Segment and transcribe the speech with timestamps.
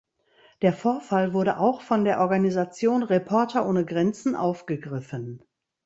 [0.63, 5.43] Der Vorfall wurde auch von der Organisation Reporter ohne Grenzen aufgegriffen.